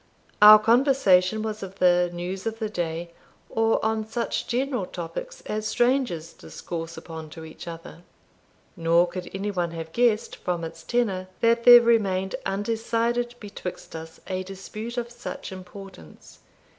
Our 0.41 0.57
conversation 0.57 1.43
was 1.43 1.61
of 1.61 1.77
the 1.77 2.09
news 2.11 2.47
of 2.47 2.57
the 2.57 2.69
day, 2.71 3.11
or 3.51 3.77
on 3.85 4.07
such 4.07 4.47
general 4.47 4.87
topics 4.87 5.41
as 5.41 5.67
strangers 5.67 6.33
discourse 6.33 6.97
upon 6.97 7.29
to 7.29 7.45
each 7.45 7.67
other; 7.67 8.01
nor 8.75 9.05
could 9.07 9.29
any 9.31 9.51
one 9.51 9.69
have 9.73 9.93
guessed, 9.93 10.37
from 10.37 10.63
its 10.63 10.81
tenor, 10.81 11.27
that 11.41 11.65
there 11.65 11.81
remained 11.81 12.33
undecided 12.47 13.35
betwixt 13.39 13.95
us 13.95 14.19
a 14.25 14.41
dispute 14.41 14.97
of 14.97 15.11
such 15.11 15.51
importance. 15.51 16.39